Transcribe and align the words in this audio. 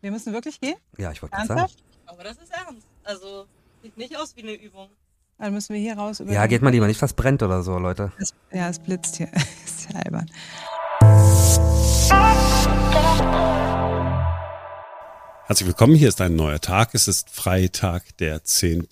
Wir 0.00 0.12
müssen 0.12 0.32
wirklich 0.32 0.60
gehen? 0.60 0.76
Ja, 0.96 1.10
ich 1.10 1.20
wollte 1.22 1.34
gerade 1.34 1.48
sagen. 1.48 1.60
Ernsthaft? 1.60 1.82
Aber 2.06 2.22
das 2.22 2.36
ist 2.36 2.52
ernst. 2.52 2.86
Also, 3.02 3.46
sieht 3.82 3.96
nicht 3.96 4.16
aus 4.16 4.36
wie 4.36 4.42
eine 4.42 4.52
Übung. 4.52 4.90
Dann 5.38 5.52
müssen 5.52 5.74
wir 5.74 5.80
hier 5.80 5.98
raus. 5.98 6.20
über 6.20 6.30
Ja, 6.32 6.46
geht 6.46 6.62
mal 6.62 6.70
lieber 6.70 6.86
nicht, 6.86 7.02
was 7.02 7.14
brennt 7.14 7.42
oder 7.42 7.64
so, 7.64 7.78
Leute. 7.78 8.12
Es, 8.16 8.32
ja, 8.52 8.68
es 8.68 8.78
blitzt 8.78 9.16
hier. 9.16 9.28
ist 9.64 9.90
ja 9.90 9.98
albern. 9.98 10.30
Herzlich 15.46 15.66
willkommen, 15.66 15.96
hier 15.96 16.10
ist 16.10 16.20
ein 16.20 16.36
neuer 16.36 16.60
Tag. 16.60 16.90
Es 16.92 17.08
ist 17.08 17.30
Freitag, 17.30 18.16
der 18.18 18.44
10. 18.44 18.86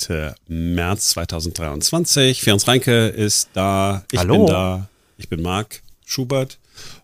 März 0.48 1.11
2023. 1.11 2.43
Ferenc 2.43 2.66
Reinke 2.66 3.07
ist 3.09 3.50
da, 3.52 4.02
ich 4.11 4.18
Hallo. 4.18 4.38
bin 4.38 4.46
da, 4.46 4.88
ich 5.18 5.29
bin 5.29 5.41
Marc 5.41 5.82
Schubert 6.04 6.59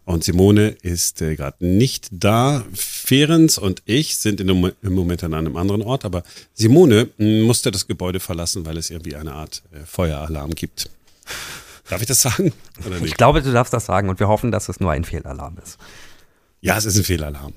und 0.04 0.24
Simone 0.24 0.68
ist 0.82 1.22
äh, 1.22 1.36
gerade 1.36 1.64
nicht 1.64 2.08
da. 2.10 2.64
Ferenc 2.74 3.58
und 3.58 3.82
ich 3.84 4.16
sind 4.16 4.40
im 4.40 4.72
Moment 4.82 5.22
an 5.24 5.34
einem 5.34 5.56
anderen 5.56 5.82
Ort, 5.82 6.04
aber 6.04 6.22
Simone 6.54 7.08
mh, 7.18 7.44
musste 7.44 7.70
das 7.70 7.86
Gebäude 7.86 8.20
verlassen, 8.20 8.64
weil 8.66 8.76
es 8.76 8.90
irgendwie 8.90 9.16
eine 9.16 9.32
Art 9.32 9.62
äh, 9.72 9.84
Feueralarm 9.86 10.54
gibt. 10.54 10.90
Darf 11.88 12.00
ich 12.00 12.06
das 12.08 12.22
sagen? 12.22 12.52
Oder 12.86 13.00
Ich 13.02 13.14
glaube, 13.16 13.42
du 13.42 13.52
darfst 13.52 13.72
das 13.72 13.86
sagen 13.86 14.08
und 14.08 14.18
wir 14.18 14.28
hoffen, 14.28 14.50
dass 14.50 14.68
es 14.68 14.80
nur 14.80 14.90
ein 14.92 15.04
Fehlalarm 15.04 15.58
ist. 15.62 15.78
Ja, 16.60 16.76
es 16.78 16.84
ist 16.84 16.96
ein 16.96 17.04
Fehlalarm. 17.04 17.52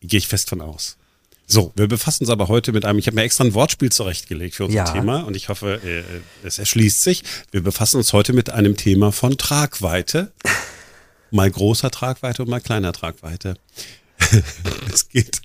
Gehe 0.00 0.18
ich 0.18 0.28
fest 0.28 0.48
von 0.50 0.60
aus. 0.60 0.96
So, 1.46 1.72
wir 1.76 1.88
befassen 1.88 2.24
uns 2.24 2.30
aber 2.30 2.48
heute 2.48 2.72
mit 2.72 2.84
einem, 2.86 2.98
ich 2.98 3.06
habe 3.06 3.16
mir 3.16 3.22
extra 3.22 3.44
ein 3.44 3.52
Wortspiel 3.52 3.92
zurechtgelegt 3.92 4.54
für 4.54 4.64
unser 4.64 4.76
Ja. 4.78 4.84
Thema 4.92 5.20
und 5.22 5.36
ich 5.36 5.50
hoffe, 5.50 5.80
äh, 5.84 6.02
es 6.46 6.58
erschließt 6.58 7.02
sich. 7.02 7.22
Wir 7.50 7.62
befassen 7.62 7.98
uns 7.98 8.12
heute 8.14 8.32
mit 8.32 8.48
einem 8.50 8.76
Thema 8.78 9.12
von 9.12 9.36
Tragweite. 9.36 10.32
Mal 11.34 11.50
großer 11.50 11.90
Tragweite 11.90 12.42
und 12.42 12.48
mal 12.48 12.60
kleiner 12.60 12.92
Tragweite. 12.92 13.56
es 14.92 15.08
geht, 15.08 15.40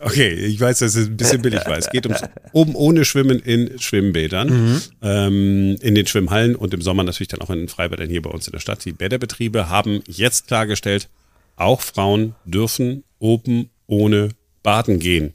okay, 0.00 0.28
ich 0.28 0.60
weiß, 0.60 0.80
das 0.80 0.94
ist 0.94 1.08
ein 1.08 1.16
bisschen 1.16 1.40
billig, 1.40 1.62
weil 1.64 1.78
es 1.78 1.88
geht 1.88 2.04
ums 2.04 2.20
oben 2.52 2.74
ohne 2.74 3.06
Schwimmen 3.06 3.38
in 3.38 3.78
Schwimmbädern, 3.78 4.82
ähm, 5.00 5.76
in 5.80 5.94
den 5.94 6.06
Schwimmhallen 6.06 6.54
und 6.54 6.74
im 6.74 6.82
Sommer 6.82 7.04
natürlich 7.04 7.28
dann 7.28 7.40
auch 7.40 7.48
in 7.48 7.60
den 7.60 7.68
Freibädern 7.68 8.10
hier 8.10 8.20
bei 8.20 8.28
uns 8.28 8.46
in 8.46 8.52
der 8.52 8.60
Stadt. 8.60 8.84
Die 8.84 8.92
Bäderbetriebe 8.92 9.70
haben 9.70 10.02
jetzt 10.06 10.46
klargestellt, 10.48 11.08
auch 11.56 11.80
Frauen 11.80 12.34
dürfen 12.44 13.02
oben 13.18 13.70
ohne 13.86 14.28
baden 14.62 14.98
gehen. 14.98 15.32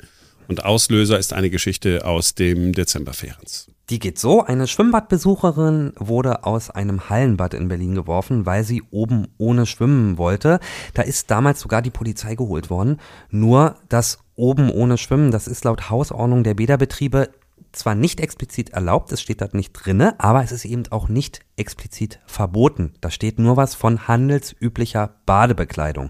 Und 0.48 0.64
Auslöser 0.64 1.18
ist 1.18 1.34
eine 1.34 1.50
Geschichte 1.50 2.06
aus 2.06 2.36
dem 2.36 2.74
Dezember 2.74 3.14
Ferenz. 3.14 3.68
Die 3.90 3.98
geht 3.98 4.20
so, 4.20 4.44
eine 4.44 4.68
Schwimmbadbesucherin 4.68 5.94
wurde 5.98 6.44
aus 6.44 6.70
einem 6.70 7.10
Hallenbad 7.10 7.56
in 7.56 7.68
Berlin 7.68 7.96
geworfen, 7.96 8.46
weil 8.46 8.64
sie 8.64 8.84
oben 8.92 9.28
ohne 9.40 9.66
schwimmen 9.66 10.20
wollte. 10.20 10.60
Da 10.94 11.02
ist 11.02 11.32
damals 11.32 11.60
sogar 11.60 11.82
die 11.82 11.90
Polizei 11.90 12.36
geholt 12.36 12.70
worden. 12.70 12.98
Nur 13.32 13.76
das 13.90 14.20
oben 14.36 14.70
ohne 14.70 14.98
Schwimmen, 14.98 15.32
das 15.32 15.48
ist 15.48 15.64
laut 15.66 15.90
Hausordnung 15.90 16.44
der 16.44 16.54
Bäderbetriebe 16.54 17.30
zwar 17.72 17.96
nicht 17.96 18.20
explizit 18.20 18.72
erlaubt, 18.72 19.12
es 19.12 19.22
steht 19.22 19.42
da 19.42 19.50
nicht 19.52 19.74
drinne, 19.74 20.16
aber 20.20 20.44
es 20.44 20.52
ist 20.52 20.66
eben 20.66 20.84
auch 20.90 21.08
nicht 21.08 21.42
explizit 21.56 22.20
verboten. 22.26 22.94
Da 23.02 23.12
steht 23.12 23.40
nur 23.40 23.58
was 23.58 23.76
von 23.76 24.08
handelsüblicher 24.08 25.16
Badebekleidung. 25.26 26.10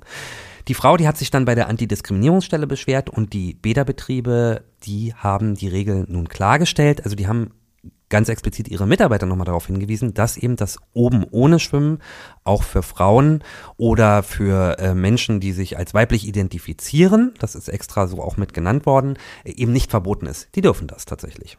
Die 0.68 0.74
Frau, 0.74 0.98
die 0.98 1.08
hat 1.08 1.18
sich 1.18 1.32
dann 1.32 1.46
bei 1.46 1.56
der 1.56 1.68
Antidiskriminierungsstelle 1.68 2.68
beschwert 2.68 3.10
und 3.10 3.34
die 3.34 3.56
Bäderbetriebe, 3.56 4.64
die 4.84 5.14
haben 5.16 5.56
die 5.56 5.68
Regel 5.68 6.06
nun 6.08 6.30
klargestellt. 6.30 7.04
Also 7.04 7.16
die 7.16 7.28
haben 7.28 7.52
ganz 8.10 8.30
explizit 8.30 8.68
ihre 8.68 8.88
Mitarbeiter 8.88 9.26
nochmal 9.26 9.46
darauf 9.46 9.68
hingewiesen, 9.68 10.14
dass 10.14 10.38
eben 10.38 10.56
das 10.56 10.78
oben 10.94 11.26
ohne 11.30 11.60
Schwimmen 11.60 12.00
auch 12.44 12.64
für 12.64 12.84
Frauen 12.84 13.44
oder 13.78 14.24
für 14.24 14.78
äh, 14.80 14.94
Menschen, 14.94 15.40
die 15.40 15.52
sich 15.52 15.78
als 15.78 15.94
weiblich 15.94 16.28
identifizieren, 16.28 17.34
das 17.40 17.56
ist 17.56 17.70
extra 17.70 18.08
so 18.08 18.22
auch 18.22 18.38
mit 18.38 18.54
genannt 18.54 18.86
worden, 18.86 19.18
eben 19.46 19.72
nicht 19.72 19.92
verboten 19.92 20.26
ist. 20.26 20.50
Die 20.56 20.62
dürfen 20.62 20.88
das 20.88 21.06
tatsächlich. 21.06 21.58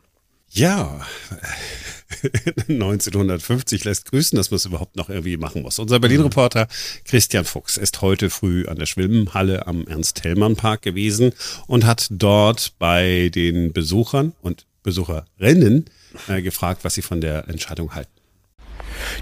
Ja, 0.53 1.01
1950 2.69 3.85
lässt 3.85 4.11
grüßen, 4.11 4.37
dass 4.37 4.51
man 4.51 4.57
es 4.57 4.65
überhaupt 4.65 4.97
noch 4.97 5.09
irgendwie 5.09 5.37
machen 5.37 5.63
muss. 5.63 5.79
Unser 5.79 6.01
Berlin-Reporter 6.01 6.67
Christian 7.05 7.45
Fuchs 7.45 7.77
ist 7.77 8.03
heute 8.03 8.31
früh 8.31 8.67
an 8.67 8.77
der 8.77 8.87
Schwimmhalle 8.87 9.69
am 9.69 9.87
Ernst-Hellmann-Park 9.87 10.83
gewesen 10.83 11.33
und 11.69 11.87
hat 11.87 12.09
dort 12.11 12.75
bei 12.81 13.31
den 13.33 13.73
Besuchern 13.73 14.33
und 14.43 14.67
Besucherinnen 14.83 15.87
äh, 16.29 16.43
gefragt, 16.43 16.85
was 16.85 16.95
sie 16.95 17.03
von 17.03 17.21
der 17.21 17.49
Entscheidung 17.49 17.95
halten. 17.95 18.20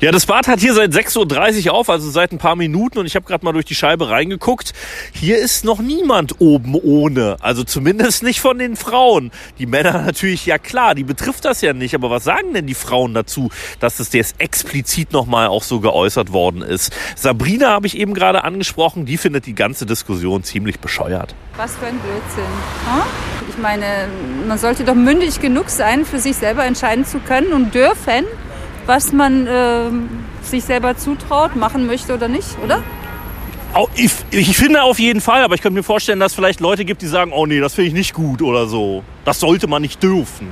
Ja, 0.00 0.12
das 0.12 0.26
Bad 0.26 0.48
hat 0.48 0.60
hier 0.60 0.74
seit 0.74 0.92
6.30 0.92 1.66
Uhr 1.66 1.74
auf, 1.74 1.90
also 1.90 2.10
seit 2.10 2.32
ein 2.32 2.38
paar 2.38 2.56
Minuten 2.56 2.98
und 2.98 3.06
ich 3.06 3.16
habe 3.16 3.26
gerade 3.26 3.44
mal 3.44 3.52
durch 3.52 3.64
die 3.64 3.74
Scheibe 3.74 4.10
reingeguckt. 4.10 4.72
Hier 5.12 5.38
ist 5.38 5.64
noch 5.64 5.80
niemand 5.80 6.40
oben 6.40 6.74
ohne, 6.74 7.36
also 7.40 7.64
zumindest 7.64 8.22
nicht 8.22 8.40
von 8.40 8.58
den 8.58 8.76
Frauen. 8.76 9.30
Die 9.58 9.66
Männer 9.66 10.02
natürlich, 10.06 10.46
ja 10.46 10.58
klar, 10.58 10.94
die 10.94 11.04
betrifft 11.04 11.44
das 11.44 11.60
ja 11.60 11.72
nicht, 11.72 11.94
aber 11.94 12.10
was 12.10 12.24
sagen 12.24 12.54
denn 12.54 12.66
die 12.66 12.74
Frauen 12.74 13.14
dazu, 13.14 13.50
dass 13.80 13.96
das 13.96 14.12
jetzt 14.12 14.40
explizit 14.40 15.12
nochmal 15.12 15.48
auch 15.48 15.62
so 15.62 15.80
geäußert 15.80 16.32
worden 16.32 16.62
ist? 16.62 16.92
Sabrina 17.16 17.70
habe 17.70 17.86
ich 17.86 17.96
eben 17.96 18.14
gerade 18.14 18.44
angesprochen, 18.44 19.06
die 19.06 19.16
findet 19.16 19.46
die 19.46 19.54
ganze 19.54 19.86
Diskussion 19.86 20.42
ziemlich 20.42 20.80
bescheuert. 20.80 21.34
Was 21.56 21.74
für 21.76 21.86
ein 21.86 21.98
Blödsinn. 21.98 22.44
Hm? 22.44 23.02
Ich 23.48 23.58
meine, 23.58 24.08
man 24.46 24.58
sollte 24.58 24.84
doch 24.84 24.94
mündig 24.94 25.40
genug 25.40 25.70
sein, 25.70 26.04
für 26.04 26.20
sich 26.20 26.36
selber 26.36 26.64
entscheiden 26.64 27.04
zu 27.04 27.18
können 27.18 27.52
und 27.52 27.74
dürfen, 27.74 28.24
was 28.88 29.12
man 29.12 29.46
ähm, 29.48 30.08
sich 30.42 30.64
selber 30.64 30.96
zutraut, 30.96 31.54
machen 31.54 31.86
möchte 31.86 32.14
oder 32.14 32.26
nicht, 32.26 32.56
oder? 32.64 32.82
Ich, 33.94 34.12
ich 34.30 34.56
finde 34.56 34.82
auf 34.82 34.98
jeden 34.98 35.20
Fall, 35.20 35.44
aber 35.44 35.54
ich 35.54 35.60
könnte 35.60 35.76
mir 35.76 35.82
vorstellen, 35.82 36.18
dass 36.18 36.32
es 36.32 36.36
vielleicht 36.36 36.60
Leute 36.60 36.86
gibt, 36.86 37.02
die 37.02 37.06
sagen, 37.06 37.32
oh 37.34 37.44
nee, 37.44 37.60
das 37.60 37.74
finde 37.74 37.88
ich 37.88 37.94
nicht 37.94 38.14
gut 38.14 38.40
oder 38.40 38.66
so. 38.66 39.04
Das 39.26 39.40
sollte 39.40 39.66
man 39.68 39.82
nicht 39.82 40.02
dürfen. 40.02 40.48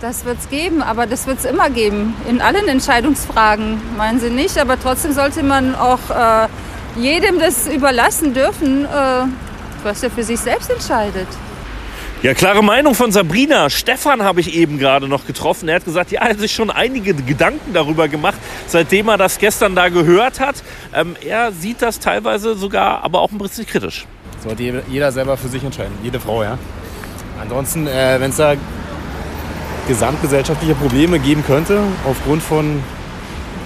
Das 0.00 0.24
wird 0.24 0.38
es 0.38 0.48
geben, 0.48 0.80
aber 0.80 1.06
das 1.06 1.26
wird 1.26 1.40
es 1.40 1.44
immer 1.44 1.68
geben. 1.68 2.14
In 2.28 2.40
allen 2.40 2.68
Entscheidungsfragen, 2.68 3.80
meinen 3.96 4.20
Sie 4.20 4.30
nicht? 4.30 4.56
Aber 4.58 4.78
trotzdem 4.78 5.12
sollte 5.12 5.42
man 5.42 5.74
auch 5.74 5.98
äh, 6.10 6.46
jedem 7.00 7.40
das 7.40 7.66
überlassen 7.66 8.32
dürfen, 8.32 8.84
äh, 8.84 8.88
was 9.82 10.04
er 10.04 10.10
für 10.10 10.22
sich 10.22 10.38
selbst 10.38 10.70
entscheidet. 10.70 11.28
Ja, 12.22 12.34
klare 12.34 12.62
Meinung 12.64 12.94
von 12.94 13.12
Sabrina. 13.12 13.68
Stefan 13.70 14.22
habe 14.22 14.40
ich 14.40 14.54
eben 14.56 14.78
gerade 14.78 15.06
noch 15.06 15.26
getroffen. 15.26 15.68
Er 15.68 15.76
hat 15.76 15.84
gesagt, 15.84 16.10
ja, 16.10 16.22
er 16.22 16.30
hat 16.30 16.38
sich 16.40 16.52
schon 16.52 16.70
einige 16.70 17.14
Gedanken 17.14 17.72
darüber 17.74 18.08
gemacht, 18.08 18.38
seitdem 18.66 19.08
er 19.08 19.18
das 19.18 19.38
gestern 19.38 19.74
da 19.76 19.90
gehört 19.90 20.40
hat. 20.40 20.56
Ähm, 20.94 21.14
er 21.24 21.52
sieht 21.52 21.82
das 21.82 22.00
teilweise 22.00 22.54
sogar, 22.56 23.04
aber 23.04 23.20
auch 23.20 23.30
ein 23.30 23.38
bisschen 23.38 23.66
kritisch. 23.66 24.06
Sollte 24.42 24.62
jeder- 24.88 25.12
selber 25.12 25.36
für 25.36 25.48
sich 25.48 25.62
entscheiden, 25.62 25.92
jede 26.02 26.18
Frau, 26.18 26.42
ja. 26.42 26.58
Ansonsten, 27.40 27.86
äh, 27.86 28.16
wenn 28.18 28.30
es 28.30 28.36
da 28.36 28.54
gesamtgesellschaftliche 29.86 30.74
Probleme 30.74 31.18
geben 31.18 31.44
könnte, 31.46 31.80
aufgrund 32.08 32.42
von 32.42 32.82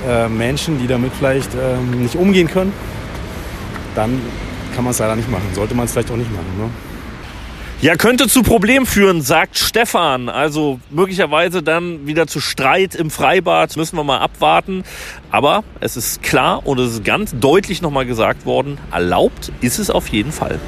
äh, 0.09 0.29
Menschen, 0.29 0.79
die 0.79 0.87
damit 0.87 1.13
vielleicht 1.17 1.51
ähm, 1.55 2.03
nicht 2.03 2.17
umgehen 2.17 2.49
können, 2.49 2.73
dann 3.95 4.21
kann 4.75 4.85
man 4.85 4.91
es 4.91 4.99
leider 4.99 5.17
nicht 5.17 5.31
machen. 5.31 5.47
Sollte 5.55 5.75
man 5.75 5.85
es 5.87 5.93
vielleicht 5.93 6.11
auch 6.11 6.17
nicht 6.17 6.31
machen. 6.33 6.47
Ne? 6.59 6.69
Ja, 7.83 7.97
könnte 7.97 8.29
zu 8.29 8.43
Problemen 8.43 8.85
führen, 8.85 9.23
sagt 9.23 9.57
Stefan. 9.57 10.29
Also 10.29 10.81
möglicherweise 10.91 11.63
dann 11.63 12.07
wieder 12.07 12.27
zu 12.27 12.39
Streit 12.39 12.95
im 12.95 13.11
Freibad. 13.11 13.75
Müssen 13.79 13.97
wir 13.97 14.05
mal 14.05 14.19
abwarten. 14.19 14.85
Aber 15.31 15.65
es 15.81 15.97
ist 15.97 16.23
klar 16.23 16.67
und 16.67 16.79
es 16.79 16.93
ist 16.93 17.05
ganz 17.05 17.35
deutlich 17.41 17.81
nochmal 17.81 18.05
gesagt 18.05 18.45
worden, 18.45 18.77
erlaubt 18.93 19.51
ist 19.63 19.79
es 19.79 19.89
auf 19.89 20.09
jeden 20.09 20.31
Fall. 20.31 20.61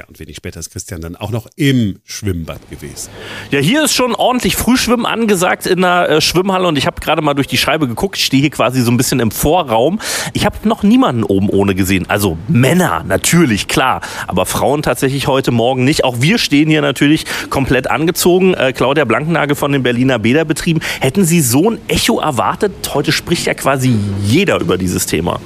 Ja, 0.00 0.06
und 0.06 0.18
wenig 0.18 0.36
später 0.36 0.58
ist 0.58 0.70
Christian 0.70 1.02
dann 1.02 1.14
auch 1.14 1.30
noch 1.30 1.46
im 1.56 1.98
Schwimmbad 2.06 2.70
gewesen. 2.70 3.10
Ja, 3.50 3.58
hier 3.58 3.84
ist 3.84 3.92
schon 3.92 4.14
ordentlich 4.14 4.56
Frühschwimmen 4.56 5.04
angesagt 5.04 5.66
in 5.66 5.82
der 5.82 6.08
äh, 6.08 6.20
Schwimmhalle 6.22 6.66
und 6.68 6.78
ich 6.78 6.86
habe 6.86 7.02
gerade 7.02 7.20
mal 7.20 7.34
durch 7.34 7.48
die 7.48 7.58
Scheibe 7.58 7.86
geguckt. 7.86 8.16
Stehe 8.16 8.40
hier 8.40 8.48
quasi 8.48 8.80
so 8.80 8.90
ein 8.90 8.96
bisschen 8.96 9.20
im 9.20 9.30
Vorraum. 9.30 10.00
Ich 10.32 10.46
habe 10.46 10.56
noch 10.66 10.82
niemanden 10.82 11.22
oben 11.22 11.50
ohne 11.50 11.74
gesehen. 11.74 12.08
Also 12.08 12.38
Männer 12.48 13.04
natürlich, 13.06 13.68
klar. 13.68 14.00
Aber 14.26 14.46
Frauen 14.46 14.80
tatsächlich 14.80 15.26
heute 15.26 15.50
Morgen 15.50 15.84
nicht. 15.84 16.02
Auch 16.02 16.22
wir 16.22 16.38
stehen 16.38 16.70
hier 16.70 16.80
natürlich 16.80 17.26
komplett 17.50 17.90
angezogen. 17.90 18.54
Äh, 18.54 18.72
Claudia 18.72 19.04
Blanknagel 19.04 19.54
von 19.54 19.70
den 19.70 19.82
Berliner 19.82 20.18
Bäderbetrieben. 20.18 20.82
Hätten 21.00 21.26
Sie 21.26 21.42
so 21.42 21.72
ein 21.72 21.78
Echo 21.88 22.20
erwartet? 22.20 22.72
Heute 22.94 23.12
spricht 23.12 23.44
ja 23.44 23.52
quasi 23.52 23.94
jeder 24.24 24.60
über 24.60 24.78
dieses 24.78 25.04
Thema. 25.04 25.40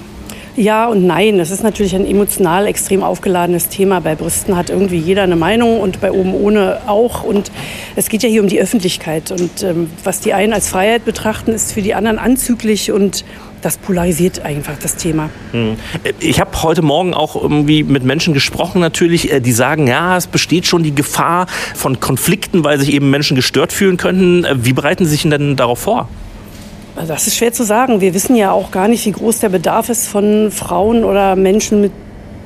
Ja 0.56 0.86
und 0.86 1.04
nein. 1.04 1.40
Es 1.40 1.50
ist 1.50 1.64
natürlich 1.64 1.96
ein 1.96 2.06
emotional 2.06 2.66
extrem 2.66 3.02
aufgeladenes 3.02 3.68
Thema. 3.68 4.00
Bei 4.00 4.14
Brüsten 4.14 4.56
hat 4.56 4.70
irgendwie 4.70 4.98
jeder 4.98 5.22
eine 5.22 5.36
Meinung 5.36 5.80
und 5.80 6.00
bei 6.00 6.12
oben 6.12 6.32
ohne 6.32 6.80
auch. 6.86 7.24
Und 7.24 7.50
es 7.96 8.08
geht 8.08 8.22
ja 8.22 8.28
hier 8.28 8.40
um 8.40 8.48
die 8.48 8.60
Öffentlichkeit. 8.60 9.32
Und 9.32 9.62
ähm, 9.64 9.90
was 10.04 10.20
die 10.20 10.32
einen 10.32 10.52
als 10.52 10.68
Freiheit 10.68 11.04
betrachten, 11.04 11.50
ist 11.52 11.72
für 11.72 11.82
die 11.82 11.94
anderen 11.94 12.18
anzüglich 12.18 12.92
und 12.92 13.24
das 13.62 13.78
polarisiert 13.78 14.40
einfach 14.40 14.74
das 14.80 14.96
Thema. 14.96 15.30
Hm. 15.52 15.76
Ich 16.20 16.38
habe 16.38 16.50
heute 16.62 16.82
Morgen 16.82 17.14
auch 17.14 17.34
irgendwie 17.34 17.82
mit 17.82 18.04
Menschen 18.04 18.34
gesprochen, 18.34 18.80
natürlich, 18.80 19.32
äh, 19.32 19.40
die 19.40 19.52
sagen, 19.52 19.86
ja, 19.86 20.16
es 20.16 20.26
besteht 20.26 20.66
schon 20.66 20.82
die 20.82 20.94
Gefahr 20.94 21.46
von 21.74 21.98
Konflikten, 21.98 22.62
weil 22.62 22.78
sich 22.78 22.92
eben 22.92 23.10
Menschen 23.10 23.34
gestört 23.36 23.72
fühlen 23.72 23.96
könnten. 23.96 24.44
Äh, 24.44 24.64
Wie 24.64 24.74
bereiten 24.74 25.04
Sie 25.04 25.12
sich 25.12 25.22
denn 25.22 25.56
darauf 25.56 25.80
vor? 25.80 26.08
Also 26.96 27.12
Das 27.12 27.26
ist 27.26 27.36
schwer 27.36 27.52
zu 27.52 27.64
sagen. 27.64 28.00
Wir 28.00 28.14
wissen 28.14 28.36
ja 28.36 28.52
auch 28.52 28.70
gar 28.70 28.88
nicht, 28.88 29.04
wie 29.06 29.12
groß 29.12 29.40
der 29.40 29.48
Bedarf 29.48 29.88
ist 29.88 30.06
von 30.06 30.50
Frauen 30.50 31.04
oder 31.04 31.36
Menschen 31.36 31.80
mit 31.80 31.92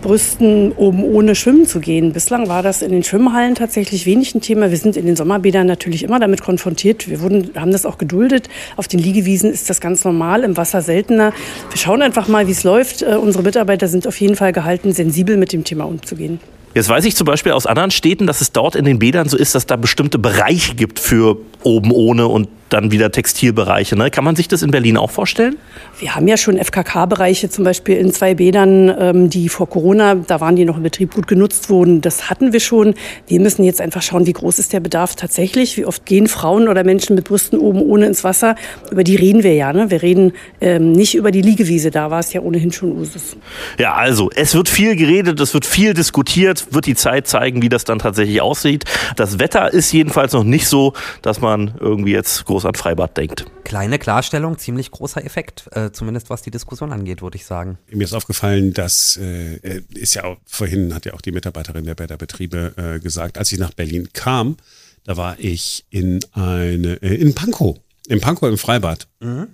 Brüsten 0.01 0.73
oben 0.73 1.03
ohne 1.03 1.35
schwimmen 1.35 1.67
zu 1.67 1.81
gehen. 1.81 2.13
Bislang 2.13 2.49
war 2.49 2.63
das 2.63 2.83
in 2.83 2.93
den 2.93 3.03
Schwimmhallen 3.03 3.55
tatsächlich 3.55 4.07
wenig 4.07 4.35
ein 4.35 4.41
Thema. 4.41 4.71
Wir 4.71 4.77
sind 4.77 4.97
in 4.97 5.07
den 5.07 5.17
Sommerbädern 5.17 5.67
natürlich 5.67 6.03
immer 6.03 6.21
damit 6.21 6.41
konfrontiert. 6.41 7.09
Wir 7.09 7.21
wurden, 7.21 7.51
haben 7.57 7.73
das 7.73 7.85
auch 7.85 7.99
geduldet. 7.99 8.49
Auf 8.77 8.89
den 8.89 9.01
Liegewiesen 9.01 9.51
ist 9.51 9.69
das 9.69 9.81
ganz 9.81 10.05
normal, 10.05 10.45
im 10.45 10.57
Wasser 10.57 10.83
seltener. 10.83 11.33
Wir 11.71 11.79
schauen 11.79 12.03
einfach 12.03 12.29
mal, 12.29 12.47
wie 12.47 12.53
es 12.53 12.65
läuft. 12.65 13.03
Äh, 13.03 13.17
unsere 13.17 13.43
Mitarbeiter 13.43 13.89
sind 13.89 14.07
auf 14.07 14.19
jeden 14.21 14.37
Fall 14.37 14.53
gehalten, 14.53 14.93
sensibel 14.93 15.37
mit 15.37 15.53
dem 15.53 15.65
Thema 15.65 15.85
umzugehen. 15.85 16.41
Jetzt 16.75 16.89
weiß 16.89 17.05
ich 17.07 17.17
zum 17.17 17.25
Beispiel 17.25 17.53
aus 17.53 17.67
anderen 17.67 17.91
Städten, 17.91 18.27
dass 18.27 18.41
es 18.41 18.53
dort 18.53 18.77
in 18.77 18.85
den 18.85 18.99
Bädern 18.99 19.29
so 19.29 19.37
ist, 19.37 19.55
dass 19.55 19.67
da 19.67 19.77
bestimmte 19.77 20.19
Bereiche 20.19 20.75
gibt 20.75 21.01
für 21.01 21.39
oben 21.65 21.91
ohne 21.91 22.29
und 22.29 22.49
dann 22.69 22.91
wieder 22.91 23.11
Textilbereiche. 23.11 23.97
Ne? 23.97 24.11
Kann 24.11 24.25
man 24.25 24.37
sich 24.37 24.49
das 24.49 24.63
in 24.63 24.71
Berlin 24.71 24.97
auch 24.97 25.11
vorstellen? 25.11 25.57
Wir 25.99 26.15
haben 26.15 26.29
ja 26.29 26.37
schon 26.37 26.59
FKK-Bereiche, 26.59 27.49
zum 27.51 27.65
Beispiel 27.65 27.97
in 27.97 28.13
zwei 28.13 28.35
Bädern, 28.35 28.95
ähm, 28.99 29.31
die 29.31 29.49
vor 29.49 29.69
Corona, 29.69 30.15
da 30.15 30.41
waren 30.41 30.57
die 30.57 30.65
noch 30.65 30.77
im 30.77 30.83
Betrieb, 30.83 31.15
gut 31.15 31.27
genutzt 31.27 31.71
wurden. 31.71 32.01
Das 32.01 32.31
hatten 32.31 32.53
wir 32.53 32.61
schon. 32.61 32.95
Wir 33.27 33.41
müssen 33.41 33.65
jetzt 33.65 33.81
einfach 33.81 34.03
schauen, 34.03 34.27
wie 34.27 34.33
groß 34.33 34.59
ist 34.59 34.73
der 34.73 34.81
Bedarf 34.81 35.17
tatsächlich. 35.17 35.77
Wie 35.77 35.87
oft 35.87 36.07
gehen 36.07 36.29
Frauen 36.29 36.69
oder 36.69 36.85
Menschen 36.85 37.17
mit 37.17 37.25
Brüsten 37.25 37.59
oben 37.59 37.81
ohne 37.81 38.07
ins 38.07 38.25
Wasser? 38.25 38.55
Über 38.91 39.05
die 39.05 39.17
reden 39.17 39.43
wir 39.43 39.55
ja. 39.55 39.73
Ne? 39.73 39.91
Wir 39.91 40.03
reden 40.03 40.33
ähm, 40.61 40.93
nicht 40.93 41.15
über 41.15 41.31
die 41.31 41.43
Liegewiese. 41.43 41.91
Da 41.91 42.11
war 42.11 42.21
es 42.21 42.33
ja 42.33 42.41
ohnehin 42.41 42.73
schon 42.73 42.93
Usus. 42.93 43.37
Ja, 43.79 43.95
also 43.95 44.31
es 44.35 44.55
wird 44.55 44.69
viel 44.69 44.97
geredet, 44.97 45.41
es 45.41 45.55
wird 45.55 45.67
viel 45.67 45.95
diskutiert, 45.95 46.67
wird 46.73 46.87
die 46.87 46.95
Zeit 46.95 47.27
zeigen, 47.27 47.63
wie 47.63 47.69
das 47.69 47.85
dann 47.85 47.99
tatsächlich 47.99 48.41
aussieht. 48.41 48.85
Das 49.17 49.39
Wetter 49.39 49.73
ist 49.73 49.93
jedenfalls 49.93 50.33
noch 50.33 50.45
nicht 50.45 50.69
so, 50.69 50.93
dass 51.23 51.41
man 51.41 51.73
irgendwie 51.81 52.13
jetzt 52.13 52.45
groß 52.45 52.58
an 52.65 52.75
Freibad 52.75 53.17
denkt. 53.17 53.47
Kleine 53.65 53.99
Klarstellung, 53.99 54.59
ziemlich 54.59 54.91
großer 54.91 55.25
Effekt, 55.25 55.69
äh, 55.73 55.91
zumindest 55.93 56.31
was 56.31 56.43
die 56.43 56.51
Diskussion 56.51 56.93
angeht, 56.93 57.23
würde 57.23 57.37
ich 57.37 57.47
sagen. 57.47 57.79
Mir 57.91 58.05
ist 58.05 58.13
aufgefallen, 58.13 58.73
dass 58.73 59.17
äh, 59.17 59.83
ist 59.95 60.15
ja 60.15 60.25
auch, 60.25 60.37
vorhin 60.47 60.95
hat 60.95 61.05
ja 61.05 61.15
auch 61.15 61.21
die 61.21 61.33
Mitarbeiterin 61.33 61.85
der 61.85 61.95
Bäderbetriebe 61.95 62.75
äh, 62.77 63.01
gesagt, 63.01 63.39
als 63.39 63.53
ich 63.53 63.59
nach 63.59 63.73
Berlin 63.73 64.09
kam, 64.13 64.57
da 65.05 65.17
war 65.17 65.39
ich 65.39 65.87
in 65.91 66.21
eine 66.33 67.03
äh, 67.03 67.15
in 67.15 67.35
Pankow, 67.35 67.79
in 68.09 68.21
Pankow 68.21 68.49
im 68.49 68.59
Freibad. 68.59 69.09
Mhm. 69.21 69.49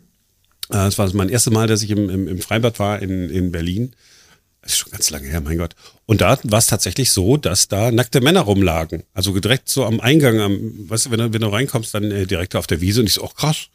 Äh, 0.68 0.72
das 0.72 0.98
war 0.98 1.12
mein 1.14 1.28
erstes 1.28 1.52
Mal, 1.52 1.66
dass 1.66 1.82
ich 1.82 1.90
im, 1.90 2.10
im, 2.10 2.28
im 2.28 2.38
Freibad 2.38 2.78
war 2.78 3.00
in, 3.00 3.30
in 3.30 3.52
Berlin. 3.52 3.94
Das 4.64 4.72
ist 4.72 4.78
schon 4.78 4.92
ganz 4.92 5.10
lange 5.10 5.28
her, 5.28 5.42
mein 5.42 5.58
Gott. 5.58 5.74
Und 6.06 6.22
da 6.22 6.38
war 6.42 6.58
es 6.58 6.68
tatsächlich 6.68 7.12
so, 7.12 7.36
dass 7.36 7.68
da 7.68 7.92
nackte 7.92 8.22
Männer 8.22 8.40
rumlagen. 8.40 9.02
Also 9.12 9.38
direkt 9.38 9.68
so 9.68 9.84
am 9.84 10.00
Eingang, 10.00 10.40
am, 10.40 10.88
weißt 10.88 11.06
du, 11.06 11.10
wenn 11.10 11.18
du, 11.18 11.32
wenn 11.34 11.42
du 11.42 11.48
reinkommst, 11.48 11.92
dann 11.92 12.10
äh, 12.10 12.26
direkt 12.26 12.56
auf 12.56 12.66
der 12.66 12.80
Wiese 12.80 13.00
und 13.00 13.06
ich 13.06 13.12
so, 13.12 13.24
oh 13.24 13.28
krass. 13.28 13.66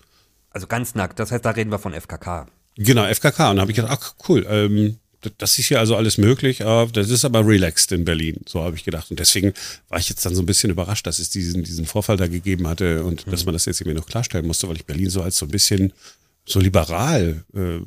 Also 0.50 0.66
ganz 0.66 0.96
nackt, 0.96 1.20
das 1.20 1.32
heißt, 1.32 1.46
da 1.46 1.52
reden 1.52 1.70
wir 1.70 1.78
von 1.78 1.94
FKK. 1.94 2.48
Genau, 2.76 3.06
FKK. 3.06 3.52
Und 3.52 3.58
da 3.58 3.62
habe 3.62 3.72
ich 3.72 3.76
gedacht, 3.76 4.00
ach 4.02 4.16
cool, 4.28 4.48
ähm, 4.50 4.98
das 5.38 5.60
ist 5.60 5.68
hier 5.68 5.80
also 5.80 5.96
alles 5.96 6.18
möglich, 6.18 6.66
aber 6.66 6.92
das 6.92 7.12
ist 7.12 7.24
aber 7.24 7.46
relaxed 7.46 7.92
in 7.92 8.04
Berlin, 8.04 8.38
so 8.48 8.64
habe 8.64 8.76
ich 8.76 8.84
gedacht. 8.84 9.12
Und 9.12 9.20
deswegen 9.20 9.54
war 9.90 10.00
ich 10.00 10.10
jetzt 10.10 10.26
dann 10.26 10.34
so 10.34 10.42
ein 10.42 10.48
bisschen 10.48 10.72
überrascht, 10.72 11.06
dass 11.06 11.20
es 11.20 11.30
diesen, 11.30 11.64
diesen 11.64 11.86
Vorfall 11.86 12.18
da 12.18 12.26
gegeben 12.26 12.68
hatte 12.68 13.04
und 13.04 13.28
mhm. 13.28 13.32
dass 13.32 13.46
man 13.46 13.54
das 13.54 13.66
jetzt 13.66 13.80
irgendwie 13.80 13.98
noch 13.98 14.08
klarstellen 14.08 14.48
musste, 14.48 14.68
weil 14.68 14.78
ich 14.78 14.86
Berlin 14.86 15.12
so 15.12 15.22
als 15.22 15.38
so 15.38 15.46
ein 15.46 15.52
bisschen 15.52 15.94
so 16.46 16.60
liberal 16.60 17.44
äh, 17.54 17.80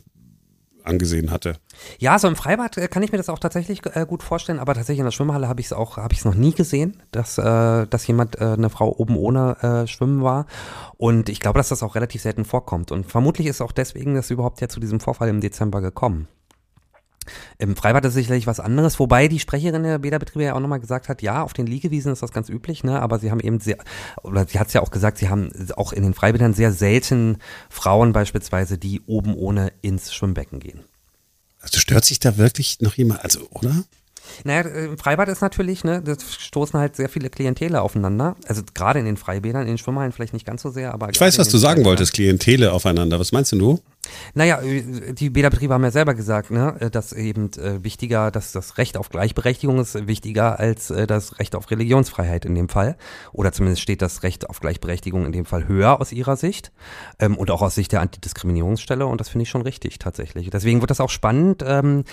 angesehen 0.84 1.30
hatte. 1.30 1.56
Ja, 1.98 2.18
so 2.18 2.28
im 2.28 2.36
Freibad 2.36 2.76
äh, 2.76 2.88
kann 2.88 3.02
ich 3.02 3.12
mir 3.12 3.18
das 3.18 3.28
auch 3.28 3.38
tatsächlich 3.38 3.82
äh, 3.94 4.06
gut 4.06 4.22
vorstellen, 4.22 4.58
aber 4.58 4.74
tatsächlich 4.74 5.00
in 5.00 5.04
der 5.04 5.12
Schwimmhalle 5.12 5.48
habe 5.48 5.60
ich 5.60 5.66
es 5.66 5.72
auch, 5.72 5.96
habe 5.96 6.14
ich 6.14 6.24
noch 6.24 6.34
nie 6.34 6.52
gesehen, 6.52 7.02
dass, 7.10 7.38
äh, 7.38 7.86
dass 7.86 8.06
jemand, 8.06 8.40
äh, 8.40 8.44
eine 8.44 8.70
Frau 8.70 8.94
oben 8.96 9.16
ohne 9.16 9.56
äh, 9.62 9.86
schwimmen 9.86 10.22
war. 10.22 10.46
Und 10.96 11.28
ich 11.28 11.40
glaube, 11.40 11.58
dass 11.58 11.68
das 11.68 11.82
auch 11.82 11.94
relativ 11.94 12.22
selten 12.22 12.44
vorkommt. 12.44 12.92
Und 12.92 13.10
vermutlich 13.10 13.46
ist 13.46 13.60
auch 13.60 13.72
deswegen 13.72 14.14
das 14.14 14.30
überhaupt 14.30 14.60
ja 14.60 14.68
zu 14.68 14.80
diesem 14.80 15.00
Vorfall 15.00 15.28
im 15.28 15.40
Dezember 15.40 15.80
gekommen. 15.80 16.28
Im 17.58 17.76
Freibad 17.76 18.04
ist 18.04 18.14
sicherlich 18.14 18.46
was 18.46 18.60
anderes, 18.60 18.98
wobei 18.98 19.28
die 19.28 19.38
Sprecherin 19.38 19.82
der 19.82 19.98
Bäderbetriebe 19.98 20.44
ja 20.44 20.54
auch 20.54 20.60
nochmal 20.60 20.80
gesagt 20.80 21.08
hat, 21.08 21.22
ja, 21.22 21.42
auf 21.42 21.52
den 21.52 21.66
Liegewiesen 21.66 22.12
ist 22.12 22.22
das 22.22 22.32
ganz 22.32 22.48
üblich, 22.48 22.84
ne, 22.84 23.00
aber 23.00 23.18
sie 23.18 23.30
haben 23.30 23.40
eben 23.40 23.60
sehr, 23.60 23.78
oder 24.22 24.46
sie 24.46 24.58
hat 24.58 24.68
es 24.68 24.72
ja 24.72 24.82
auch 24.82 24.90
gesagt, 24.90 25.18
sie 25.18 25.28
haben 25.28 25.50
auch 25.76 25.92
in 25.92 26.02
den 26.02 26.14
Freibädern 26.14 26.54
sehr 26.54 26.72
selten 26.72 27.38
Frauen 27.68 28.12
beispielsweise, 28.12 28.78
die 28.78 29.00
oben 29.06 29.34
ohne 29.34 29.72
ins 29.82 30.12
Schwimmbecken 30.14 30.60
gehen. 30.60 30.80
Also 31.60 31.78
stört 31.78 32.04
sich 32.04 32.18
da 32.18 32.36
wirklich 32.36 32.80
noch 32.80 32.94
jemand, 32.94 33.22
also, 33.22 33.48
oder? 33.50 33.84
Naja, 34.44 34.62
im 34.62 34.98
Freibad 34.98 35.28
ist 35.28 35.40
natürlich, 35.40 35.84
ne, 35.84 36.02
das 36.02 36.34
stoßen 36.34 36.78
halt 36.78 36.96
sehr 36.96 37.08
viele 37.08 37.30
Klientele 37.30 37.82
aufeinander. 37.82 38.36
Also 38.46 38.62
gerade 38.74 38.98
in 38.98 39.04
den 39.04 39.16
Freibädern, 39.16 39.62
in 39.62 39.68
den 39.68 39.78
Schwimmhallen 39.78 40.12
vielleicht 40.12 40.32
nicht 40.32 40.46
ganz 40.46 40.62
so 40.62 40.70
sehr, 40.70 40.92
aber. 40.92 41.10
Ich 41.10 41.20
weiß, 41.20 41.38
was 41.38 41.48
du 41.48 41.58
sagen 41.58 41.84
wolltest, 41.84 42.12
Klientele 42.12 42.72
aufeinander. 42.72 43.18
Was 43.18 43.32
meinst 43.32 43.52
du? 43.52 43.80
Naja, 44.34 44.60
äh, 44.60 45.12
die 45.12 45.30
Bäderbetriebe 45.30 45.72
haben 45.72 45.84
ja 45.84 45.90
selber 45.90 46.14
gesagt, 46.14 46.50
ne, 46.50 46.76
äh, 46.80 46.90
dass 46.90 47.12
eben 47.12 47.52
äh, 47.54 47.82
wichtiger, 47.84 48.30
dass 48.30 48.52
das 48.52 48.78
Recht 48.78 48.96
auf 48.96 49.08
Gleichberechtigung 49.10 49.78
ist 49.78 50.06
wichtiger 50.06 50.58
als 50.58 50.88
das 50.88 51.38
Recht 51.38 51.54
auf 51.54 51.70
Religionsfreiheit 51.70 52.44
in 52.44 52.54
dem 52.54 52.68
Fall. 52.68 52.96
Oder 53.32 53.52
zumindest 53.52 53.82
steht 53.82 54.02
das 54.02 54.22
Recht 54.22 54.48
auf 54.48 54.60
Gleichberechtigung 54.60 55.26
in 55.26 55.32
dem 55.32 55.44
Fall 55.44 55.68
höher 55.68 56.00
aus 56.00 56.12
ihrer 56.12 56.36
Sicht 56.36 56.72
ähm, 57.18 57.36
und 57.36 57.50
auch 57.50 57.62
aus 57.62 57.74
Sicht 57.74 57.92
der 57.92 58.00
Antidiskriminierungsstelle. 58.00 59.06
Und 59.06 59.20
das 59.20 59.28
finde 59.28 59.42
ich 59.44 59.50
schon 59.50 59.62
richtig 59.62 59.98
tatsächlich. 59.98 60.50
Deswegen 60.50 60.80
wird 60.80 60.90
das 60.90 61.00
auch 61.00 61.10
spannend. 61.10 61.62
Ähm, 61.66 62.04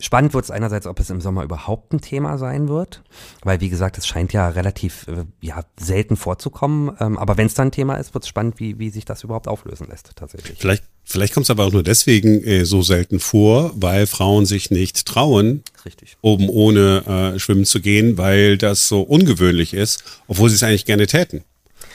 spannend 0.00 0.34
wird 0.34 0.44
es 0.44 0.50
einerseits, 0.50 0.86
ob 0.86 1.00
es 1.00 1.10
im 1.10 1.20
Sommer 1.20 1.44
überhaupt 1.44 1.92
ein 1.92 2.00
Thema 2.00 2.38
sein 2.38 2.68
wird, 2.68 3.02
weil 3.42 3.60
wie 3.60 3.68
gesagt, 3.68 3.98
es 3.98 4.06
scheint 4.06 4.32
ja 4.32 4.48
relativ 4.48 5.06
äh, 5.08 5.24
ja, 5.40 5.62
selten 5.78 6.16
vorzukommen. 6.16 6.96
Ähm, 7.00 7.18
aber 7.18 7.36
wenn 7.36 7.46
es 7.46 7.54
dann 7.54 7.68
ein 7.68 7.72
Thema 7.72 7.96
ist, 7.96 8.14
wird 8.14 8.24
es 8.24 8.28
spannend, 8.28 8.60
wie, 8.60 8.78
wie 8.78 8.90
sich 8.90 9.04
das 9.04 9.24
überhaupt 9.24 9.48
auflösen 9.48 9.88
lässt 9.88 10.12
tatsächlich. 10.16 10.58
Vielleicht 10.58 10.84
Vielleicht 11.10 11.32
kommt 11.32 11.44
es 11.44 11.50
aber 11.50 11.64
auch 11.64 11.72
nur 11.72 11.82
deswegen 11.82 12.44
äh, 12.44 12.66
so 12.66 12.82
selten 12.82 13.18
vor, 13.18 13.72
weil 13.74 14.06
Frauen 14.06 14.44
sich 14.44 14.70
nicht 14.70 15.06
trauen, 15.06 15.62
Richtig. 15.86 16.18
oben 16.20 16.50
ohne 16.50 17.32
äh, 17.34 17.38
schwimmen 17.38 17.64
zu 17.64 17.80
gehen, 17.80 18.18
weil 18.18 18.58
das 18.58 18.88
so 18.88 19.00
ungewöhnlich 19.00 19.72
ist, 19.72 20.04
obwohl 20.26 20.50
sie 20.50 20.56
es 20.56 20.62
eigentlich 20.62 20.84
gerne 20.84 21.06
täten. 21.06 21.44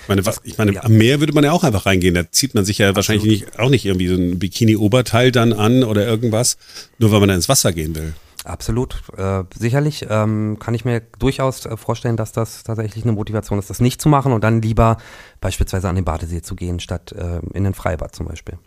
Ich 0.01 0.07
meine, 0.07 0.25
was, 0.25 0.41
ich 0.43 0.57
meine, 0.57 0.73
ja. 0.73 0.83
am 0.83 0.93
Meer 0.97 1.19
würde 1.19 1.31
man 1.31 1.43
ja 1.43 1.51
auch 1.51 1.63
einfach 1.63 1.85
reingehen. 1.85 2.15
Da 2.15 2.31
zieht 2.31 2.55
man 2.55 2.65
sich 2.65 2.79
ja 2.79 2.89
Absolut. 2.89 2.95
wahrscheinlich 2.95 3.41
nicht, 3.41 3.59
auch 3.59 3.69
nicht 3.69 3.85
irgendwie 3.85 4.07
so 4.07 4.15
ein 4.15 4.39
Bikini-Oberteil 4.39 5.31
dann 5.31 5.53
an 5.53 5.83
oder 5.83 6.07
irgendwas, 6.07 6.57
nur 6.97 7.11
weil 7.11 7.19
man 7.19 7.29
da 7.29 7.35
ins 7.35 7.49
Wasser 7.49 7.71
gehen 7.71 7.95
will. 7.95 8.13
Absolut, 8.45 9.03
äh, 9.15 9.43
sicherlich 9.57 10.07
ähm, 10.09 10.57
kann 10.59 10.73
ich 10.73 10.85
mir 10.85 11.01
durchaus 11.19 11.67
äh, 11.67 11.77
vorstellen, 11.77 12.17
dass 12.17 12.31
das 12.31 12.63
tatsächlich 12.63 13.03
eine 13.03 13.13
Motivation 13.13 13.59
ist, 13.59 13.69
das 13.69 13.79
nicht 13.79 14.01
zu 14.01 14.09
machen 14.09 14.33
und 14.33 14.43
dann 14.43 14.61
lieber 14.61 14.97
beispielsweise 15.39 15.87
an 15.87 15.95
den 15.95 16.03
Badesee 16.03 16.41
zu 16.41 16.55
gehen, 16.55 16.79
statt 16.79 17.13
äh, 17.13 17.39
in 17.53 17.63
den 17.63 17.75
Freibad 17.75 18.15
zum 18.15 18.25
Beispiel. 18.25 18.57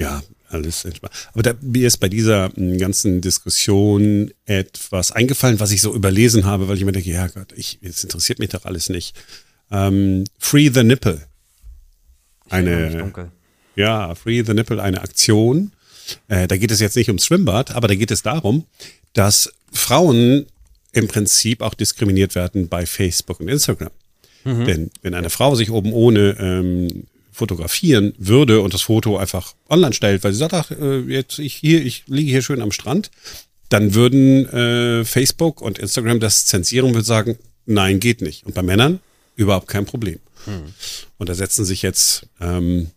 Ja, 0.00 0.22
alles 0.48 0.86
entspannt. 0.86 1.12
Aber 1.34 1.42
da, 1.42 1.54
mir 1.60 1.86
ist 1.86 1.98
bei 1.98 2.08
dieser 2.08 2.50
hm, 2.54 2.78
ganzen 2.78 3.20
Diskussion 3.20 4.30
etwas 4.46 5.12
eingefallen, 5.12 5.60
was 5.60 5.72
ich 5.72 5.82
so 5.82 5.94
überlesen 5.94 6.46
habe, 6.46 6.68
weil 6.68 6.78
ich 6.78 6.84
mir 6.86 6.92
denke, 6.92 7.10
ja 7.10 7.26
Gott, 7.28 7.52
ich, 7.54 7.78
es 7.82 8.02
interessiert 8.02 8.38
mich 8.38 8.48
doch 8.48 8.64
alles 8.64 8.88
nicht. 8.88 9.14
Ähm, 9.70 10.24
Free 10.38 10.70
the 10.72 10.82
Nipple. 10.82 11.20
Eine, 12.48 13.12
ja, 13.76 14.14
Free 14.14 14.42
the 14.42 14.54
Nipple, 14.54 14.82
eine 14.82 15.02
Aktion. 15.02 15.72
Äh, 16.28 16.48
da 16.48 16.56
geht 16.56 16.70
es 16.70 16.80
jetzt 16.80 16.96
nicht 16.96 17.08
ums 17.08 17.26
Schwimmbad, 17.26 17.72
aber 17.72 17.86
da 17.86 17.94
geht 17.94 18.10
es 18.10 18.22
darum, 18.22 18.64
dass 19.12 19.52
Frauen 19.70 20.46
im 20.92 21.08
Prinzip 21.08 21.60
auch 21.60 21.74
diskriminiert 21.74 22.34
werden 22.34 22.68
bei 22.68 22.86
Facebook 22.86 23.38
und 23.38 23.48
Instagram. 23.48 23.90
Mhm. 24.44 24.64
Denn 24.64 24.90
wenn 25.02 25.14
eine 25.14 25.28
Frau 25.30 25.54
sich 25.54 25.70
oben 25.70 25.92
ohne 25.92 26.36
ähm, 26.40 27.04
fotografieren 27.40 28.12
würde 28.18 28.60
und 28.60 28.74
das 28.74 28.82
Foto 28.82 29.16
einfach 29.16 29.54
online 29.70 29.94
stellt, 29.94 30.22
weil 30.22 30.32
sie 30.32 30.38
sagt, 30.38 30.52
ach, 30.52 30.70
äh, 30.70 30.98
jetzt 31.00 31.38
ich 31.38 31.54
hier, 31.54 31.82
ich 31.82 32.04
liege 32.06 32.30
hier 32.30 32.42
schön 32.42 32.60
am 32.60 32.70
Strand, 32.70 33.10
dann 33.70 33.94
würden 33.94 34.46
äh, 34.50 35.04
Facebook 35.06 35.62
und 35.62 35.78
Instagram 35.78 36.20
das 36.20 36.44
zensieren 36.44 36.94
und 36.94 37.02
sagen, 37.02 37.38
nein, 37.64 37.98
geht 37.98 38.20
nicht. 38.20 38.44
Und 38.44 38.54
bei 38.54 38.62
Männern 38.62 39.00
überhaupt 39.36 39.68
kein 39.68 39.86
Problem. 39.86 40.18
Hm. 40.44 40.74
Und 41.16 41.28
da 41.30 41.34
setzen 41.34 41.64
sich 41.64 41.80
jetzt 41.80 42.26
ähm, 42.42 42.90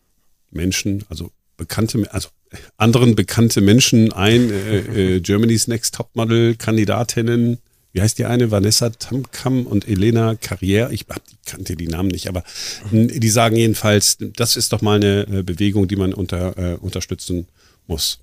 Menschen, 0.51 1.05
also 1.07 1.31
bekannte, 1.55 2.05
also 2.11 2.27
anderen 2.75 3.15
bekannte 3.15 3.61
Menschen 3.61 4.11
ein, 4.11 4.51
äh, 4.51 4.79
äh, 5.15 5.19
Germany's 5.21 5.67
Next 5.67 5.95
Topmodel 5.95 6.55
Kandidatinnen, 6.55 7.59
wie 7.93 8.01
heißt 8.01 8.17
die 8.17 8.25
eine? 8.25 8.49
Vanessa 8.51 8.89
Tamkam 8.89 9.67
und 9.67 9.87
Elena 9.87 10.31
Carrière. 10.31 10.89
Ich 10.89 11.05
kannte 11.45 11.75
die 11.75 11.87
Namen 11.87 12.09
nicht, 12.09 12.27
aber 12.27 12.43
die 12.91 13.29
sagen 13.29 13.55
jedenfalls, 13.55 14.17
das 14.19 14.57
ist 14.57 14.73
doch 14.73 14.81
mal 14.81 14.95
eine 14.95 15.27
äh, 15.27 15.43
Bewegung, 15.43 15.87
die 15.87 15.95
man 15.95 16.13
unter, 16.13 16.57
äh, 16.57 16.75
unterstützen 16.75 17.47
muss. 17.87 18.19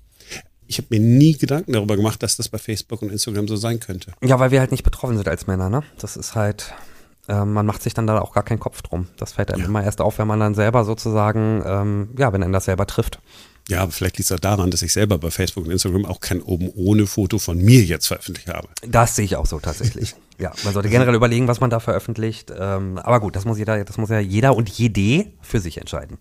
Ich 0.67 0.77
habe 0.77 0.87
mir 0.89 0.99
nie 0.99 1.37
Gedanken 1.37 1.73
darüber 1.73 1.95
gemacht, 1.95 2.21
dass 2.21 2.35
das 2.35 2.49
bei 2.49 2.57
Facebook 2.57 3.01
und 3.01 3.11
Instagram 3.11 3.47
so 3.47 3.55
sein 3.55 3.79
könnte. 3.79 4.11
Ja, 4.21 4.39
weil 4.39 4.51
wir 4.51 4.59
halt 4.59 4.71
nicht 4.71 4.83
betroffen 4.83 5.17
sind 5.17 5.27
als 5.27 5.47
Männer, 5.47 5.69
ne? 5.69 5.83
Das 5.99 6.17
ist 6.17 6.35
halt, 6.35 6.73
äh, 7.29 7.45
man 7.45 7.65
macht 7.65 7.81
sich 7.81 7.93
dann 7.93 8.07
da 8.07 8.19
auch 8.19 8.33
gar 8.33 8.43
keinen 8.43 8.59
Kopf 8.59 8.81
drum. 8.81 9.07
Das 9.17 9.33
fällt 9.33 9.51
einem 9.51 9.61
ja. 9.61 9.67
immer 9.67 9.83
erst 9.83 10.01
auf, 10.01 10.17
wenn 10.17 10.27
man 10.27 10.39
dann 10.39 10.53
selber 10.53 10.83
sozusagen, 10.83 11.63
ähm, 11.65 12.09
ja, 12.17 12.33
wenn 12.33 12.43
einen 12.43 12.53
das 12.53 12.65
selber 12.65 12.87
trifft. 12.87 13.19
Ja, 13.69 13.81
aber 13.83 13.91
vielleicht 13.91 14.17
liegt 14.17 14.29
es 14.29 14.35
auch 14.35 14.39
daran, 14.39 14.71
dass 14.71 14.81
ich 14.81 14.91
selber 14.91 15.17
bei 15.17 15.31
Facebook 15.31 15.65
und 15.65 15.71
Instagram 15.71 16.05
auch 16.05 16.19
kein 16.19 16.41
oben 16.41 16.69
ohne 16.75 17.07
Foto 17.07 17.39
von 17.39 17.57
mir 17.57 17.83
jetzt 17.83 18.07
veröffentlicht 18.07 18.47
habe. 18.49 18.67
Das 18.85 19.15
sehe 19.15 19.25
ich 19.25 19.35
auch 19.35 19.45
so 19.45 19.59
tatsächlich. 19.59 20.15
ja, 20.39 20.51
man 20.63 20.73
sollte 20.73 20.89
generell 20.89 21.15
überlegen, 21.15 21.47
was 21.47 21.59
man 21.59 21.69
da 21.69 21.79
veröffentlicht. 21.79 22.51
Ähm, 22.57 22.97
aber 22.97 23.19
gut, 23.19 23.35
das 23.35 23.45
muss 23.45 23.57
jeder, 23.57 23.83
das 23.85 23.97
muss 23.97 24.09
ja 24.09 24.19
jeder 24.19 24.55
und 24.55 24.67
jede 24.69 25.27
für 25.41 25.59
sich 25.59 25.77
entscheiden. 25.77 26.17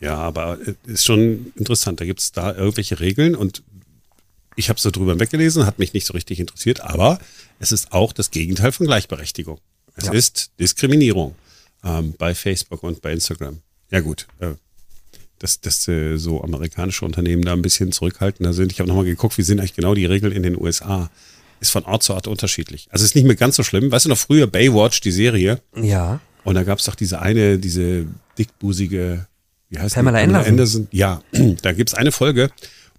Ja, 0.00 0.16
aber 0.16 0.58
ist 0.84 1.04
schon 1.06 1.52
interessant. 1.56 2.00
Da 2.00 2.04
gibt 2.04 2.20
es 2.20 2.32
da 2.32 2.54
irgendwelche 2.54 3.00
Regeln 3.00 3.34
und 3.34 3.62
Ich 4.58 4.68
habe 4.70 4.80
so 4.80 4.90
drüber 4.90 5.18
weggelesen, 5.20 5.66
hat 5.66 5.78
mich 5.78 5.92
nicht 5.94 6.06
so 6.06 6.14
richtig 6.14 6.40
interessiert, 6.40 6.80
aber 6.80 7.18
es 7.60 7.72
ist 7.72 7.92
auch 7.92 8.12
das 8.14 8.30
Gegenteil 8.30 8.72
von 8.72 8.86
Gleichberechtigung. 8.86 9.58
Es 9.94 10.06
Ja. 10.06 10.12
ist 10.12 10.50
Diskriminierung 10.60 11.34
ähm, 11.84 12.14
bei 12.18 12.34
Facebook 12.34 12.82
und 12.82 13.00
bei 13.02 13.12
Instagram. 13.12 13.60
Ja 13.90 14.00
gut, 14.00 14.26
äh, 14.40 14.54
dass, 15.38 15.60
dass 15.60 15.86
äh, 15.88 16.16
so 16.16 16.42
amerikanische 16.42 17.04
Unternehmen 17.04 17.42
da 17.42 17.52
ein 17.52 17.62
bisschen 17.62 17.92
zurückhaltender 17.92 18.52
sind. 18.52 18.72
Ich 18.72 18.80
habe 18.80 18.88
nochmal 18.88 19.04
geguckt, 19.04 19.38
wie 19.38 19.42
sind 19.42 19.60
eigentlich 19.60 19.74
genau 19.74 19.94
die 19.94 20.06
Regeln 20.06 20.32
in 20.32 20.42
den 20.42 20.60
USA. 20.60 21.10
Ist 21.60 21.70
von 21.70 21.84
Ort 21.84 22.02
zu 22.02 22.14
Ort 22.14 22.26
unterschiedlich. 22.26 22.88
Also 22.90 23.04
ist 23.04 23.14
nicht 23.14 23.26
mehr 23.26 23.36
ganz 23.36 23.56
so 23.56 23.62
schlimm. 23.62 23.90
Weißt 23.90 24.04
du 24.04 24.10
noch 24.10 24.18
früher 24.18 24.46
Baywatch, 24.46 25.00
die 25.00 25.12
Serie? 25.12 25.60
Ja. 25.74 26.20
Und 26.44 26.54
da 26.54 26.64
gab 26.64 26.78
es 26.78 26.84
doch 26.84 26.94
diese 26.94 27.20
eine, 27.20 27.58
diese 27.58 28.06
dickbusige, 28.38 29.26
wie 29.70 29.78
heißt 29.78 29.94
Pamela 29.94 30.24
die? 30.24 30.34
Anderson. 30.34 30.86
Ja, 30.90 31.22
da 31.62 31.72
gibt's 31.72 31.94
eine 31.94 32.12
Folge, 32.12 32.50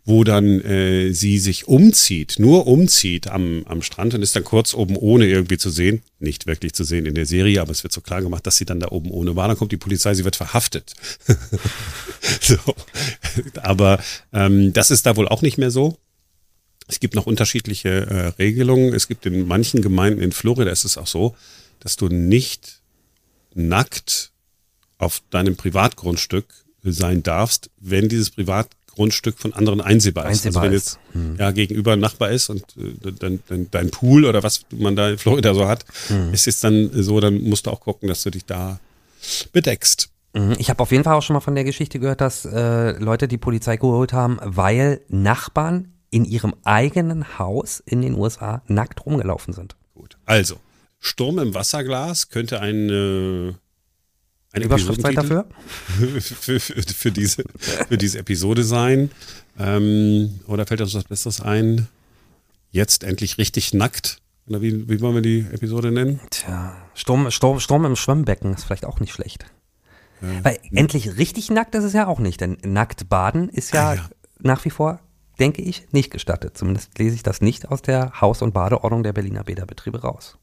wo 0.08 0.24
dann 0.24 0.62
äh, 0.62 1.12
sie 1.12 1.38
sich 1.38 1.68
umzieht, 1.68 2.36
nur 2.40 2.66
umzieht 2.66 3.28
am, 3.28 3.64
am 3.66 3.82
Strand 3.82 4.14
und 4.14 4.22
ist 4.22 4.38
dann 4.38 4.46
kurz 4.46 4.74
oben 4.74 4.96
ohne 4.96 5.28
irgendwie 5.28 5.58
zu 5.58 5.70
sehen. 5.70 6.02
Nicht 6.20 6.48
wirklich 6.48 6.72
zu 6.72 6.86
sehen 6.86 7.06
in 7.06 7.14
der 7.14 7.26
Serie, 7.26 7.60
aber 7.60 7.72
es 7.72 7.84
wird 7.84 7.92
so 7.92 8.00
klar 8.00 8.22
gemacht, 8.22 8.48
dass 8.48 8.56
sie 8.56 8.64
dann 8.64 8.80
da 8.80 8.88
oben 8.88 9.12
ohne 9.12 9.36
war. 9.36 9.50
Dann 9.50 9.58
kommt 9.58 9.74
die 9.74 9.78
Polizei, 9.78 10.14
sie 10.14 10.24
wird 10.24 10.38
verhaftet. 10.38 10.94
so. 12.42 12.58
Aber 13.62 14.02
ähm, 14.32 14.72
das 14.72 14.92
ist 14.92 15.06
da 15.06 15.18
wohl 15.18 15.28
auch 15.28 15.42
nicht 15.42 15.58
mehr 15.58 15.72
so. 15.72 15.98
Es 16.88 17.02
gibt 17.02 17.14
noch 17.14 17.26
unterschiedliche 17.26 17.90
äh, 17.90 18.28
Regelungen. 18.42 18.94
Es 18.94 19.10
gibt 19.10 19.26
in 19.26 19.46
manchen 19.46 19.82
Gemeinden 19.82 20.22
in 20.22 20.32
Florida 20.32 20.72
ist 20.72 20.86
es 20.86 20.98
auch 20.98 21.08
so, 21.08 21.36
dass 21.82 21.98
du 21.98 22.08
nicht 22.08 22.82
nackt 23.56 24.32
auf 25.00 25.22
deinem 25.32 25.58
Privatgrundstück 25.58 26.46
sein 26.82 27.24
darfst, 27.24 27.70
wenn 27.78 28.08
dieses 28.08 28.30
Privatgrundstück 28.98 29.38
von 29.38 29.54
anderen 29.54 29.82
einsehbar 29.82 30.25
ist. 30.25 30.46
Einsehbar 30.46 30.63
also 30.63 30.72
wenn 30.72 30.77
ist. 30.77 31.00
Hm. 31.13 31.30
jetzt 31.32 31.39
ja 31.39 31.51
gegenüber 31.51 31.94
ein 31.94 32.00
Nachbar 32.00 32.32
ist 32.32 32.50
und 32.50 32.63
äh, 32.77 33.12
dein, 33.12 33.39
dein, 33.48 33.72
dein 33.72 33.92
Pool 33.92 34.25
oder 34.25 34.44
was 34.44 34.62
man 34.72 34.96
da 34.96 35.10
in 35.10 35.18
Florida 35.18 35.54
so 35.54 35.68
hat, 35.68 35.86
Hm. 36.08 36.34
ist 36.34 36.46
jetzt 36.46 36.63
dann 36.63 36.89
so, 36.94 37.20
dann 37.20 37.42
musst 37.44 37.68
du 37.68 37.72
auch 37.72 37.80
gucken, 37.80 38.10
dass 38.10 38.24
du 38.24 38.32
dich 38.32 38.46
da 38.46 38.80
bedeckst. 39.51 40.10
Mhm. 40.34 40.56
Ich 40.60 40.70
habe 40.70 40.82
auf 40.82 40.92
jeden 40.92 41.04
Fall 41.04 41.16
auch 41.16 41.22
schon 41.22 41.34
mal 41.34 41.39
von 41.42 41.56
der 41.56 41.63
Geschichte 41.63 42.00
gehört, 42.00 42.22
dass 42.22 42.46
äh, 42.46 42.92
Leute 43.00 43.27
die 43.27 43.38
Polizei 43.38 43.77
geholt 43.77 44.13
haben, 44.13 44.38
weil 44.44 45.01
Nachbarn 45.08 45.94
in 46.12 46.25
ihrem 46.25 46.54
eigenen 46.63 47.38
Haus 47.39 47.82
in 47.86 48.01
den 48.01 48.16
USA 48.16 48.62
nackt 48.68 49.06
rumgelaufen 49.06 49.54
sind. 49.54 49.75
Gut. 49.96 50.18
Also, 50.25 50.58
Sturm 51.00 51.39
im 51.39 51.54
Wasserglas 51.54 52.30
könnte 52.30 52.60
ein, 52.62 52.89
äh, 52.89 53.54
ein 54.54 54.62
Überschrift 54.62 55.04
dafür? 55.18 55.46
für, 56.20 56.60
für, 56.60 56.82
für, 56.82 57.12
diese, 57.12 57.44
für 57.60 57.98
diese 57.98 58.20
Episode 58.20 58.63
sein. 58.63 59.12
Ähm, 59.60 60.39
oder 60.48 60.66
fällt 60.66 60.82
uns 60.82 60.94
was 60.94 61.04
Besseres 61.06 61.42
ein? 61.42 61.88
Jetzt 62.72 63.04
endlich 63.04 63.38
richtig 63.38 63.74
nackt. 63.74 64.18
Oder 64.48 64.62
wie, 64.62 64.88
wie 64.89 65.01
wollen 65.01 65.16
wir 65.16 65.22
die 65.22 65.46
Episode 65.51 65.92
nennen? 65.92 66.20
Tja, 66.30 66.75
Sturm, 66.94 67.30
Sturm, 67.32 67.60
Sturm 67.60 67.86
im 67.86 67.96
Schwimmbecken 67.96 68.54
ist 68.54 68.63
vielleicht 68.63 68.86
auch 68.86 69.00
nicht 69.00 69.13
schlecht. 69.13 69.46
Weil 70.22 70.58
endlich 70.72 71.18
richtig 71.18 71.51
nackt 71.51 71.75
ist 71.75 71.84
es 71.84 71.94
ja 71.94 72.08
auch 72.08 72.20
nicht, 72.20 72.42
denn 72.42 72.58
nackt 72.63 73.08
baden 73.08 73.50
ist 73.50 73.72
ja, 73.74 73.89
Ah, 73.89 73.94
ja. 73.96 74.10
nach 74.39 74.66
wie 74.66 74.72
vor, 74.72 75.00
denke 75.39 75.62
ich, 75.62 75.86
nicht 75.92 76.10
gestattet. 76.12 76.58
Zumindest 76.58 76.98
lese 76.98 77.13
ich 77.16 77.22
das 77.24 77.39
nicht 77.42 77.68
aus 77.70 77.84
der 77.84 78.20
Haus- 78.20 78.42
und 78.42 78.54
Badeordnung 78.54 79.04
der 79.04 79.13
Berliner 79.13 79.44
Bäderbetriebe 79.44 80.01
raus. 80.01 80.38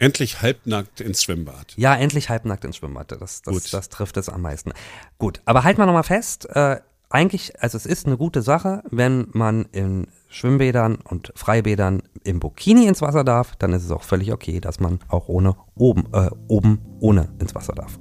Endlich 0.00 0.40
halbnackt 0.40 1.02
ins 1.02 1.22
Schwimmbad. 1.22 1.74
Ja, 1.76 1.94
endlich 1.94 2.30
halbnackt 2.30 2.64
ins 2.64 2.78
Schwimmbad. 2.78 3.12
Das, 3.12 3.42
das, 3.42 3.52
Gut. 3.52 3.72
das 3.72 3.90
trifft 3.90 4.16
es 4.16 4.30
am 4.30 4.40
meisten. 4.40 4.72
Gut, 5.18 5.42
aber 5.44 5.62
halten 5.62 5.78
wir 5.78 5.84
nochmal 5.84 6.04
fest, 6.04 6.48
äh, 6.48 6.80
eigentlich, 7.10 7.60
also 7.62 7.76
es 7.76 7.84
ist 7.84 8.06
eine 8.06 8.16
gute 8.16 8.40
Sache, 8.40 8.82
wenn 8.90 9.26
man 9.32 9.66
in 9.72 10.06
Schwimmbädern 10.28 10.94
und 10.96 11.32
Freibädern 11.36 12.02
im 12.24 12.40
Bikini 12.40 12.86
ins 12.86 13.02
Wasser 13.02 13.24
darf, 13.24 13.56
dann 13.56 13.74
ist 13.74 13.84
es 13.84 13.90
auch 13.90 14.02
völlig 14.02 14.32
okay, 14.32 14.58
dass 14.60 14.80
man 14.80 15.00
auch 15.08 15.28
ohne 15.28 15.54
oben, 15.74 16.06
äh, 16.14 16.30
oben 16.48 16.80
ohne 17.00 17.28
ins 17.38 17.54
Wasser 17.54 17.74
darf. 17.74 17.98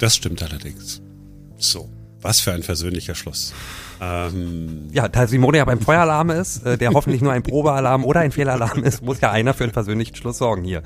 Das 0.00 0.16
stimmt 0.16 0.42
allerdings. 0.42 1.02
So, 1.56 1.88
was 2.20 2.40
für 2.40 2.52
ein 2.52 2.64
versöhnlicher 2.64 3.14
Schluss. 3.14 3.54
Ähm, 4.00 4.88
Ja, 4.90 5.06
da 5.06 5.28
Simone 5.28 5.58
ja 5.58 5.64
beim 5.64 5.80
Feueralarm 5.80 6.30
ist, 6.30 6.66
äh, 6.66 6.76
der 6.76 6.90
hoffentlich 6.90 7.22
nur 7.22 7.32
ein 7.32 7.44
Probealarm 7.44 8.04
oder 8.04 8.20
ein 8.20 8.32
Fehlalarm 8.32 8.82
ist, 8.82 9.02
muss 9.02 9.20
ja 9.20 9.30
einer 9.30 9.54
für 9.54 9.64
einen 9.64 9.72
persönlichen 9.72 10.16
Schluss 10.16 10.38
sorgen 10.38 10.64
hier. 10.64 10.82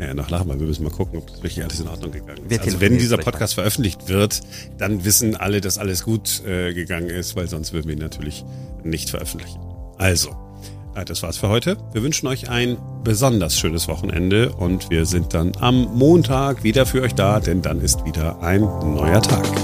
Ja, 0.00 0.12
noch 0.12 0.28
lachen 0.28 0.48
wir. 0.48 0.58
Wir 0.58 0.66
müssen 0.66 0.82
mal 0.82 0.90
gucken, 0.90 1.18
ob 1.18 1.26
das 1.28 1.36
wirklich 1.38 1.62
alles 1.62 1.80
in 1.80 1.88
Ordnung 1.88 2.12
gegangen 2.12 2.42
ist. 2.44 2.50
Wir 2.50 2.60
also 2.60 2.80
wenn 2.80 2.98
dieser 2.98 3.16
Podcast 3.16 3.54
veröffentlicht 3.54 4.08
wird, 4.08 4.40
dann 4.78 5.04
wissen 5.04 5.36
alle, 5.36 5.60
dass 5.60 5.78
alles 5.78 6.04
gut 6.04 6.42
äh, 6.44 6.74
gegangen 6.74 7.10
ist, 7.10 7.36
weil 7.36 7.48
sonst 7.48 7.72
würden 7.72 7.88
wir 7.88 7.94
ihn 7.94 8.00
natürlich 8.02 8.44
nicht 8.82 9.10
veröffentlichen. 9.10 9.60
Also, 9.98 10.30
äh, 10.96 11.04
das 11.04 11.22
war's 11.22 11.36
für 11.36 11.48
heute. 11.48 11.76
Wir 11.92 12.02
wünschen 12.02 12.26
euch 12.26 12.48
ein 12.50 12.76
besonders 13.04 13.56
schönes 13.58 13.86
Wochenende 13.86 14.52
und 14.52 14.90
wir 14.90 15.06
sind 15.06 15.32
dann 15.32 15.52
am 15.60 15.84
Montag 15.94 16.64
wieder 16.64 16.86
für 16.86 17.02
euch 17.02 17.14
da, 17.14 17.38
denn 17.38 17.62
dann 17.62 17.80
ist 17.80 18.04
wieder 18.04 18.42
ein 18.42 18.60
neuer 18.60 19.22
Tag. 19.22 19.63